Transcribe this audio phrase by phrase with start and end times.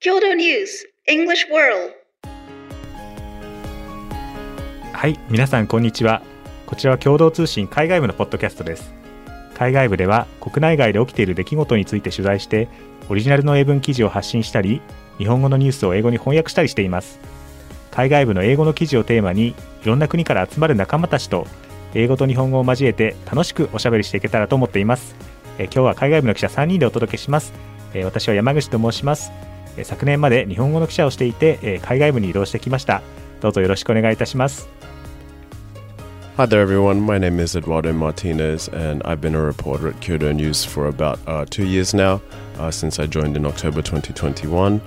[0.00, 1.92] 郷土ニュース English World.
[4.92, 6.22] はい皆さんこんにちは。
[6.66, 8.94] こちらは共同通信海外部のポッドキャストです。
[9.56, 12.68] 海外部では国内外で起きている出来事について取材して
[13.08, 14.80] オリジナルの英文記事を発信したり
[15.18, 17.18] 日本語のニュースを英語に翻訳したりしています。
[17.90, 19.54] 海外部の英語の記事をテーマにい
[19.84, 21.44] ろんな国から集まる仲間たちと
[21.94, 25.16] 英語と日本語を交えて楽しくおしゃべりしていけたらと思っています。
[25.58, 27.52] え今日は海外部の記者3人でお届けします。
[27.94, 29.32] え私は山口と申します。
[29.84, 33.02] 昨年まで日本語の記者をしていてえ海外部に移動してきました
[33.40, 34.68] どうぞよろしくお願いいたします
[36.38, 37.00] Hi there, everyone.
[37.00, 41.18] My name is Eduardo Martinez, and I've been a reporter at Kyoto News for about
[41.26, 42.20] uh, two years now,
[42.60, 44.80] uh, since I joined in October 2021.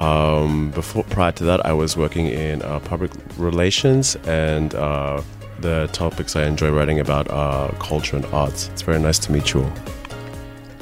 [0.00, 5.20] Um, before, prior to that, I was working in uh, public relations, and uh,
[5.60, 8.68] the topics I enjoy writing about are culture and arts.
[8.68, 9.72] It's very nice to meet you all.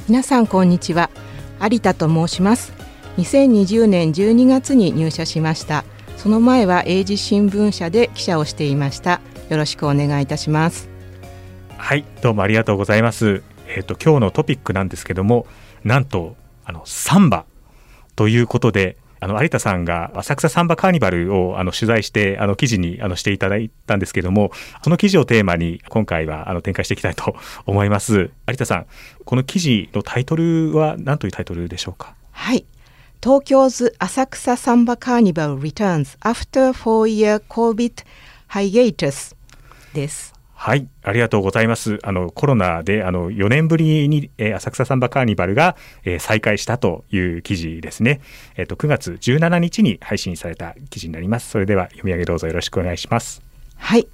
[0.08, 1.10] 皆さんこんにちは
[1.60, 2.72] 有田と申します
[3.18, 5.84] 2020年12月に入社しました。
[6.16, 9.20] その前は英字新聞社で記者をしていました。
[9.50, 10.88] よろしくお願いいたします。
[11.76, 13.42] はいどうもありがとうございます。
[13.66, 15.46] えっ、と今日のトピックなんですけども
[15.84, 17.44] なんとあのサンバ
[18.16, 27.34] ということであの有田さんが浅草サンバカーニバルをあの取材してあの記事にあのしていただいたんですけどもその記事をテーマに今回はあの展開していきたいと
[27.66, 28.30] 思います。
[28.48, 28.86] 有田さん
[29.24, 32.14] この記事のタイトルは何というタイトルでしょうか？
[32.32, 32.64] はい
[33.22, 38.04] 東京ズ浅草サンバカーニバル returns after four year COVID
[38.50, 39.36] hiatus
[39.94, 41.98] ですはい、ありがとうございます。
[42.04, 48.20] あのコロナであの4年ぶりに、えー浅草サンバカーニバルが、えー再開したという記事ですね。
[48.56, 51.50] えっ、と9月17日に配信された記事になります。
[51.50, 53.42] それでは読み上げどうぞよろしくお願いします。
[53.76, 54.06] はい。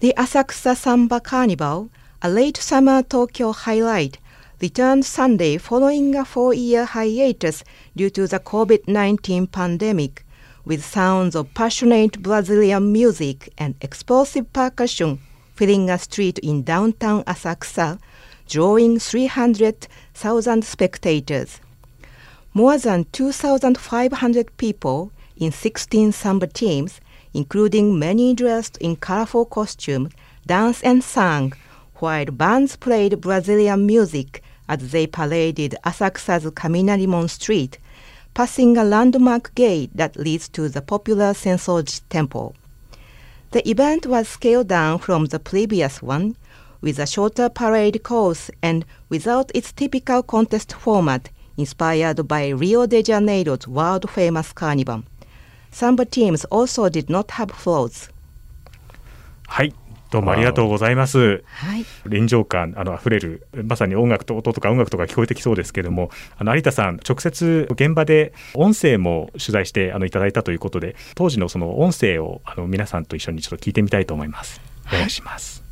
[0.00, 1.88] The Asakusa Samba Carnival,
[2.20, 4.18] a late summer Tokyo highlight,
[4.60, 7.64] returned Sunday following a four-year hiatus
[7.96, 10.24] due to the COVID-19 pandemic,
[10.64, 15.18] with sounds of passionate Brazilian music and explosive percussion
[15.54, 17.98] filling a street in downtown Asakusa,
[18.48, 21.60] drawing 300,000 spectators.
[22.52, 27.00] More than 2,500 people in 16 samba teams,
[27.32, 30.12] including many dressed in colorful costumes,
[30.46, 31.52] danced and sang,
[31.96, 37.78] while bands played Brazilian music as they paraded Asakusa's Kaminarimon Street,
[38.34, 42.54] passing a landmark gate that leads to the popular Sensoji Temple.
[43.52, 46.36] The event was scaled down from the previous one,
[46.80, 53.02] with a shorter parade course and without its typical contest format inspired by Rio de
[53.02, 55.04] Janeiro's world famous carnival.
[55.70, 58.10] Samba teams also did not have floats.
[59.46, 59.72] はい、
[60.14, 61.42] どうもありがとうございます。
[61.44, 74.60] はい、臨場感あの溢れるまさに音楽と音とか音楽とか聞こえてきそうですけどもあの有田さん直接現場で音声も取材してあのいただいたということで当時のその音声をあの皆さんと一緒にちょっと聞いてみたいと思います。
[74.86, 75.63] お願いします、はい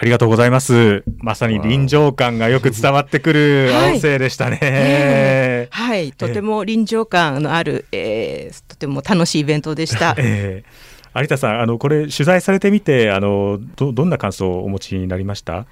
[0.00, 1.04] ありがとうございます。
[1.18, 4.58] まさに臨場感がよく伝わってくるはい音声でしたね。
[4.62, 10.14] えーはい、とても臨場感のある、えーとても楽しいイベントでした。
[10.16, 15.66] えー有田さん、あのこれ取材されてみて、あのどどんな感想をお持ちになりました？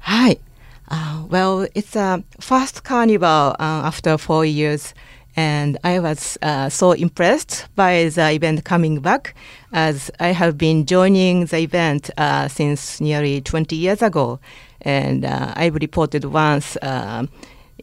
[0.00, 0.38] はい。
[0.90, 4.94] Uh, well, it's a first carnival uh, after four years,
[5.36, 9.34] and I was uh, so impressed by the event coming back,
[9.72, 14.40] as I have been joining the event uh, since nearly 20 years ago,
[14.82, 17.26] and uh, I've reported once uh,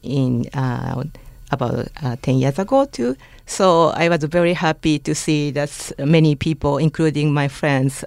[0.03, 1.03] in uh,
[1.51, 3.15] about uh, 10 years ago too.
[3.45, 8.05] So I was very happy to see that many people, including my friends,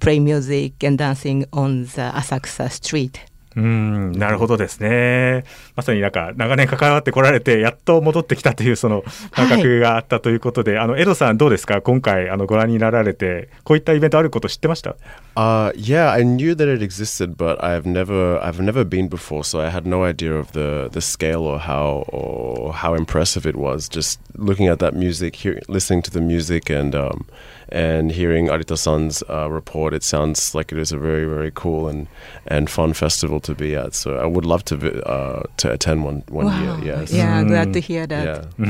[0.00, 3.20] play music and dancing on the Asakusa street.
[3.56, 5.44] うん、なるほどですね。
[5.74, 11.80] まさになんか長年関わってこられてやっと戻ってきたというその感覚があったということで、あのエドさんどうですか？
[11.80, 14.96] 今回あのご覧になられてこういったイベントあること知ってました
[15.34, 19.70] ？Uh, yeah, I knew that it existed, but I've never, I've never been before, so I
[19.70, 23.88] had no idea of the, the scale or how, or how impressive it was.
[23.88, 27.26] Just looking at that music, hear, listening to the music, and um,
[27.70, 32.06] and hearing Arita-san's uh, report, it sounds like it is a very, very cool and
[32.46, 33.94] and fun festival to be at.
[33.94, 36.78] So I would love to uh, to attend one one Wow.
[36.82, 36.96] year.
[37.00, 37.12] Yes.
[37.12, 37.48] Yeah, Mm.
[37.48, 38.24] glad to hear that.
[38.24, 38.42] Yeah.
[38.58, 38.66] な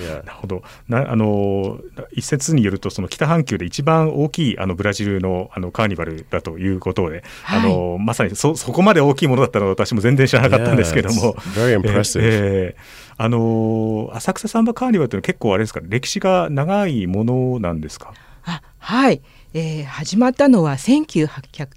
[0.00, 0.22] Yeah.
[0.24, 1.78] るほどなあの
[2.12, 11.80] 一説によるとその北半球で一番大きいあのブラジルのあのカーニバルだということで、はいあのまさにそそこまで大きいものだったのは私も全然知らなかったんですけども Yeah,。
[11.80, 12.20] very impressive.
[12.22, 15.80] ええあの浅草サンバカーニバルっていうのは結構あれですか？
[15.82, 18.14] 歴史が長いものなんですか？
[18.44, 19.20] あはい、
[19.54, 21.26] えー始まったのは1900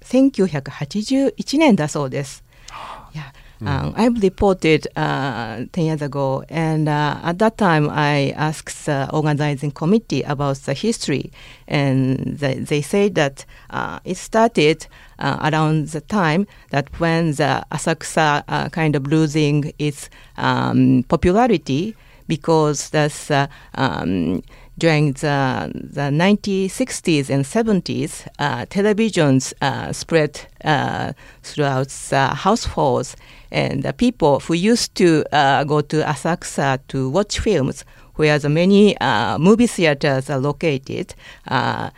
[0.04, 2.44] 1981年だそうです。
[3.62, 3.80] Yeah.
[3.80, 9.08] Um, I've reported uh, 10 years ago, and uh, at that time I asked the
[9.12, 11.30] organizing committee about the history,
[11.68, 14.86] and they, they said that uh, it started
[15.18, 21.94] uh, around the time that when the Asakusa uh, kind of losing its um, popularity
[22.26, 24.42] because that's uh, um,
[24.78, 33.16] during the, the 1960s and 70s, uh, televisions uh, spread uh, throughout the households,
[33.50, 37.84] and the people who used to uh, go to Asakusa to watch films,
[38.16, 41.14] where the many uh, movie theaters are located,
[41.48, 41.90] uh,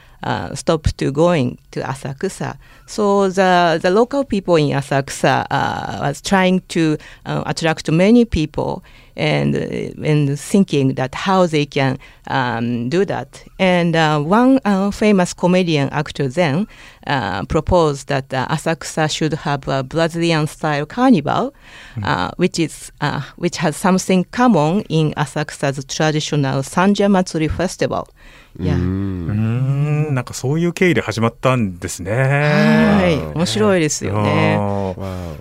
[0.55, 2.57] stopped to going to Asakusa.
[2.87, 5.47] So the, the local people in Asakusa
[6.01, 8.83] was trying to attract many people
[9.17, 9.59] and, uh,
[10.05, 13.45] and thinking that how they can um, do that.
[13.59, 16.67] And uh, one uh, famous comedian actor then
[17.07, 21.55] uh, proposed that uh, Asakusa should have a Brazilian style carnival,
[22.03, 28.09] uh, which is uh, which has something common in Asakusa's traditional Sanja Matsuri festival.
[28.59, 28.77] Yeah.
[28.77, 29.54] うーん
[30.15, 32.13] なんかそういう経緯で始まったんですね。
[32.13, 34.59] はい、面白いですよね。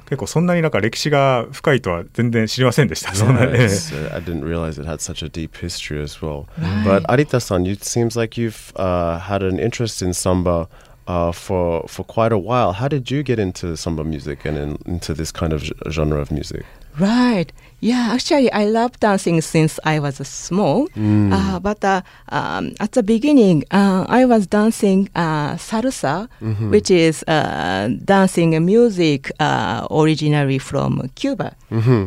[0.05, 3.13] 結構そんなになんか歴史が深いとは全然知りませんでした。
[3.15, 6.45] そんなね uh, I didn't realize it had such a deep history as well.
[6.83, 10.67] But Arita-san, it seems like you've uh, had an interest in samba
[11.07, 12.73] uh, for for quite a while.
[12.73, 16.31] How did you get into samba music and in, into this kind of genre of
[16.31, 16.65] music?
[16.99, 17.51] Right.
[17.79, 20.87] Yeah, actually, I love dancing since I was small.
[21.33, 26.29] Uh, but uh, um, at the beginning, uh, I was dancing uh, salsa,
[26.71, 31.55] which is uh, dancing music uh, originally from Cuba.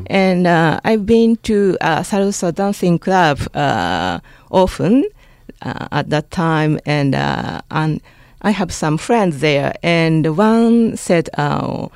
[0.09, 5.05] And uh, I've been to a salsa dancing club uh, often
[5.61, 8.01] uh, at that time, and uh, and
[8.41, 9.75] I have some friends there.
[9.83, 11.89] And one said, uh,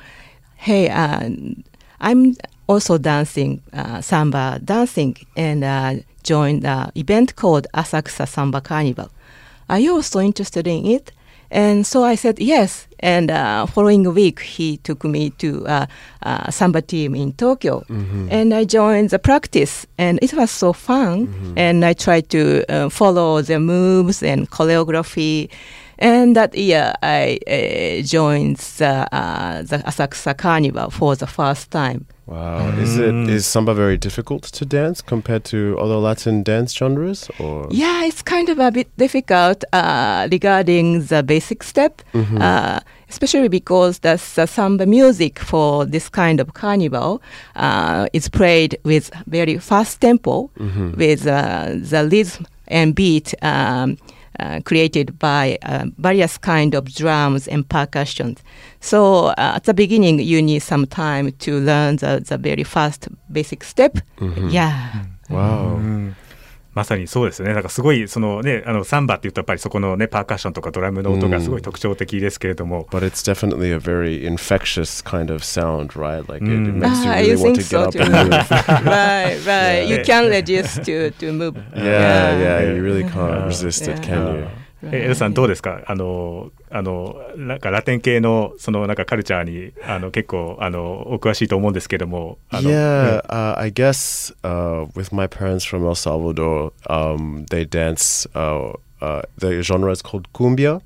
[0.57, 1.29] "Hey, uh,
[1.99, 2.35] I'm
[2.71, 9.09] also dancing uh, samba dancing and uh, joined the event called Asakusa Samba Carnival.
[9.69, 11.11] Are you also interested in it?
[11.53, 12.87] And so I said yes.
[12.99, 15.85] And uh, following week, he took me to uh,
[16.23, 17.83] uh, samba team in Tokyo,
[18.29, 21.27] and I joined the practice, and it was so fun.
[21.57, 25.49] And I tried to uh, follow the moves and choreography.
[26.01, 32.07] And that year, I uh, joined the, uh, the Asakusa Carnival for the first time.
[32.25, 37.29] Wow, is it is samba very difficult to dance compared to other Latin dance genres?
[37.39, 42.01] Or Yeah, it's kind of a bit difficult uh, regarding the basic step,
[42.39, 47.21] uh, especially because the, the samba music for this kind of carnival
[47.57, 50.49] uh, is played with very fast tempo,
[50.95, 53.97] with uh, the rhythm and beat um,
[54.41, 58.39] uh, created by uh, various kind of drums and percussions.
[58.79, 63.07] So uh, at the beginning, you need some time to learn the, the very fast
[63.31, 63.97] basic step.
[64.49, 65.05] Yeah.
[65.29, 66.15] wow, うん
[66.73, 67.53] まさにそうですね。
[67.53, 76.19] なんかすごいそのねあのサンバって言うとやっぱりそこのねパーカッションとかドラムの音がすごい特徴的ですけれども、but it's definitely a very infectious kind of sound, right?
[76.31, 76.77] Like it, it Mm.
[76.79, 78.01] makes you Ah, really want to get so up too.
[78.01, 78.85] and move.
[78.85, 79.87] right, right.
[79.89, 81.55] You can't resist to, to move.
[81.75, 82.73] Yeah, yeah, Yeah.
[82.73, 84.47] you really can't Uh, resist it, can you?
[84.82, 98.26] えエルさんどうですかあのあのなんかラテン系のそのなんかカルチャーにあの結構あのお詳しいと思うんですけどもあの Yeah, uh, I guess uh, with my parents from El Salvador, um, they dance.
[98.34, 100.80] Uh, uh, the genre is called cumbia,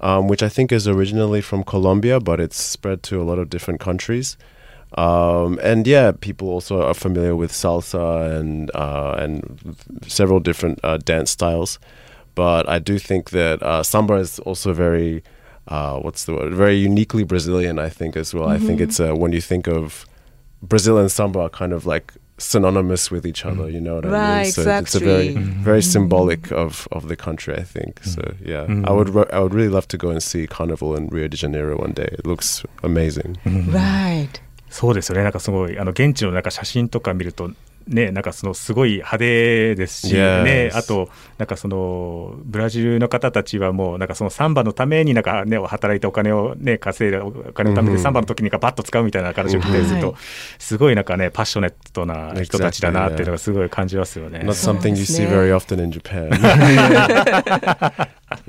[0.00, 3.48] um, which I think is originally from Colombia, but it's spread to a lot of
[3.48, 4.36] different countries.
[4.96, 9.76] Um, and yeah, people also are familiar with salsa and uh, and
[10.06, 11.78] several different uh, dance styles.
[12.34, 15.22] But I do think that uh, samba is also very,
[15.68, 16.52] uh, what's the word?
[16.52, 18.48] Very uniquely Brazilian, I think, as well.
[18.48, 20.04] I think it's uh, when you think of
[20.62, 23.70] Brazil and samba are kind of like synonymous with each other.
[23.70, 24.20] You know what I mean?
[24.20, 25.52] Right, So it's a very, exactly.
[25.62, 27.54] very symbolic of, of the country.
[27.54, 28.02] I think.
[28.02, 31.06] So yeah, I would re- I would really love to go and see Carnival in
[31.08, 32.08] Rio de Janeiro one day.
[32.18, 33.36] It looks amazing.
[33.72, 34.40] Right.
[34.70, 37.48] そうですよねなんかすごいあの現地のなんか写真とか見ると
[37.89, 50.15] ねなんかそのすごい派手ですし.ねあとなんかそのブラジルの方たちはもうなんかそのサンバのためになんかね働いてお金をね稼いだお金を貯めてうんサンバの時にかバッと使うみたいな感じを聞いたりするとはい
[50.59, 54.39] すごいなんかねパッショネットな人たちだなっていうのがすごい感じますよね。
[54.43, 56.29] Not something you see very often in Japan.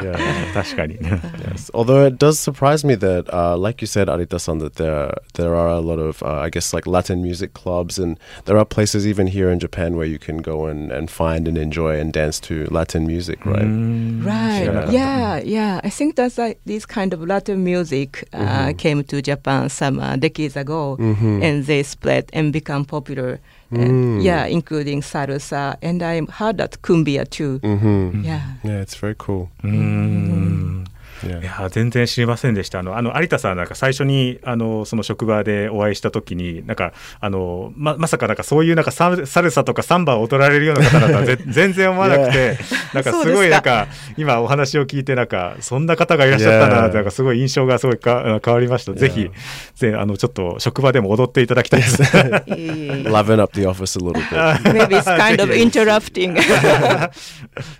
[0.02, 0.54] yeah.
[0.54, 0.96] 確かに。
[0.96, 1.70] Yes.
[1.74, 5.70] Although it does surprise me that, uh, like you said, Arita-san, that there there are
[5.70, 9.28] a lot of, uh, I guess, like Latin music clubs, and there are places even
[9.28, 12.66] here in Japan where you can go and, and find and enjoy and dance to
[12.72, 13.66] Latin music, right?
[13.66, 14.66] Right.
[14.66, 14.90] Yeah.
[14.90, 15.42] Yeah.
[15.44, 20.00] yeah, I think that's like this kind of Latin music uh, came to Japan some
[20.00, 23.40] uh, decades ago, and they spread and become popular.
[23.73, 24.23] And, mm.
[24.25, 27.61] yeah, including salsa, and I heard that cumbia too.
[27.61, 28.23] Mm-hmm.
[28.25, 28.41] Yeah.
[28.65, 28.69] Mm.
[28.69, 29.49] Yeah, it's very cool.
[29.63, 30.80] うーん Yeah.
[31.27, 32.79] いや全然知りませんでした。
[32.79, 42.59] あのあの有田さんなんか最初にあのその職場でお会いした時になんかあのままさかなんかそういうなんかサルサルサとかサンバを踊られるような方だとはぜ全然思わなくて、
[42.95, 46.87] なんかすごいなんか今お話を聞いてなんかそんな方がいらっしゃったな Yeah.
[46.87, 48.93] ってなんかすごい印象がすごいか変わりました。
[48.93, 49.31] ぜひ.
[49.75, 52.03] ぜあのちょっと職場でも踊っていただきたいです。
[52.03, 53.05] Yeah.
[53.11, 54.73] Liven up the office a little bit.
[54.73, 56.39] Maybe it's kind of interrupting.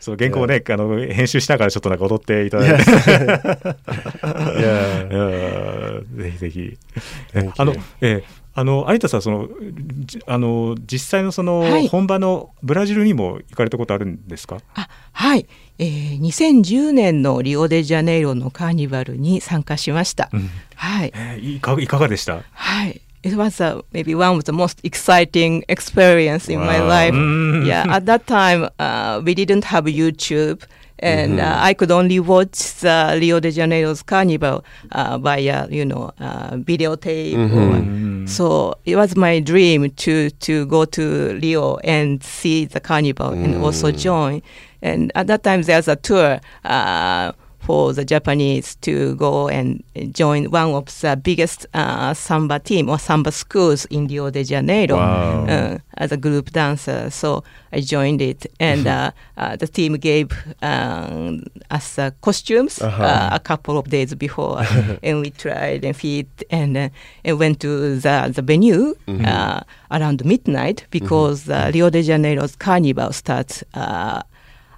[0.01, 3.30] そう原稿をねあの編集しながらちょっとなんか踊っていただいて。
[3.31, 3.35] う
[6.17, 6.77] んぜひぜひ。
[7.57, 9.49] あのえーあの有田さんその
[10.05, 14.59] じあの実際のその、はい本場のブラジルにも行かれたことあるんですか？
[14.75, 15.47] あはい、
[15.79, 20.29] えー、2010年のリオデジャネイロのカーニバルに参加しました。
[20.33, 21.13] うんはい。
[21.15, 22.43] えーいかいかがでした？
[22.53, 23.01] はい。
[23.23, 27.15] It was uh, maybe one of the most exciting experience in my life.
[27.15, 27.65] Mm.
[27.67, 30.59] Yeah, at that time uh, we didn't have YouTube,
[31.01, 36.13] and uh, I could only watch the Rio de Janeiro's carnival uh, via you know
[36.21, 37.35] uh, videotape.
[38.25, 43.31] Or, so it was my dream to to go to Rio and see the carnival
[43.33, 44.43] and also join.
[44.83, 46.41] And at that time there's a tour.
[47.71, 52.99] For the Japanese to go and join one of the biggest uh, samba team or
[52.99, 55.47] samba schools in Rio de Janeiro Wow.
[55.47, 57.11] uh, as a group dancer.
[57.11, 63.05] So I joined it, and uh, uh, the team gave um, us uh, costumes Uh-huh.
[63.05, 64.65] uh, a couple of days before,
[65.05, 66.89] and we tried and fit and uh,
[67.25, 69.61] and went to the the venue uh,
[69.93, 74.23] around midnight because uh, Rio de Janeiro's carnival starts uh,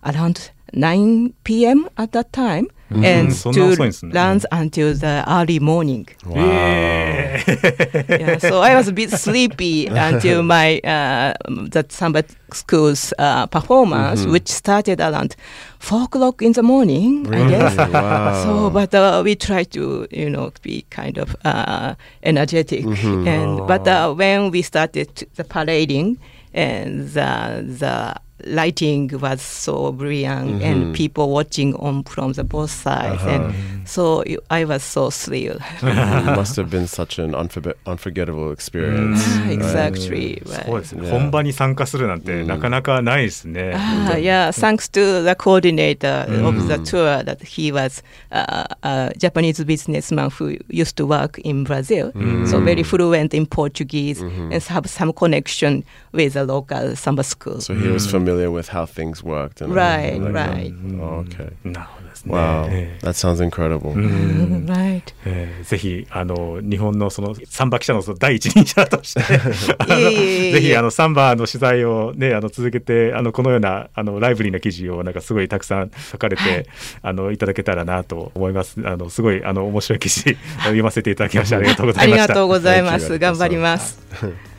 [0.04, 1.88] around 9 p.m.
[1.96, 2.68] at that time.
[2.92, 3.04] Mm-hmm.
[3.04, 6.06] And to runs until the early morning.
[6.26, 6.44] Wow.
[6.44, 11.32] yeah, so I was a bit sleepy until my uh,
[11.70, 14.32] that samba school's uh, performance, mm-hmm.
[14.32, 15.36] which started around
[15.78, 17.42] four o'clock in the morning, really?
[17.42, 17.76] I guess.
[17.76, 18.44] wow.
[18.44, 22.84] So, but uh, we try to, you know, be kind of uh, energetic.
[22.84, 23.26] Mm-hmm.
[23.26, 26.18] And oh, but uh, when we started the parading
[26.52, 30.92] and the, the lighting was so brilliant, and mm-hmm.
[30.92, 33.81] people watching on from the both sides, and uh-huh.
[33.85, 35.61] so you- I was so thrilled.
[35.81, 39.21] it must have been such an unforget- unforgettable experience.
[39.25, 39.59] Ah, right?
[39.59, 40.41] exactly.
[40.65, 41.07] そうですね。
[41.07, 41.11] Yeah.
[41.11, 43.73] 本場に参加するなんてうんなかなかないですね。
[43.75, 49.63] Ah, yeah, thanks to the coordinator of the tour that he was uh, a Japanese
[49.63, 52.11] businessman who used to work in Brazil,
[52.45, 57.59] so very fluent in Portuguese and have some connection with the local samba school.
[57.61, 59.61] So he was familiar with how things worked.
[59.61, 60.51] And Right, everything like that.
[60.51, 60.73] right.
[61.01, 61.49] Oh, okay.
[61.63, 62.33] なるほどですね。
[62.33, 62.67] Wow.
[62.69, 63.70] えー That sounds incredible.
[63.80, 65.02] Right.
[65.24, 69.20] えーぜひあの日本のそのサンバ記者のその第一人者として
[69.78, 76.66] あのぜひあのサンバの取材をねあの続けてあのこのようなあのライブリーな記事をなんかすごいたくさん書かれて、はい
[77.02, 78.76] あのいただけたらなと思います。
[78.84, 82.28] あのすごいあの面白い記事読ませていただきましてありがとうござありいました。
[82.34, 83.18] がとうございます。
[83.18, 84.51] 頑張ります。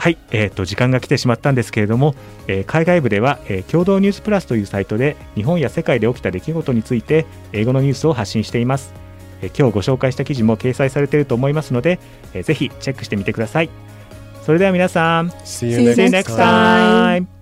[0.00, 2.14] はい、えー、と時間が来てしまったんですけれども、
[2.46, 8.94] えー海外部では、えー共同ニュースプラスというサイトで日本や世界で起きた出来事について英語のニュースを発信しています、
[9.42, 11.98] えー今日ご紹介した記事も掲載されていると思いますので、
[12.32, 13.70] えーぜひチェックしてみてください。
[14.44, 17.37] それでは皆さん See you next time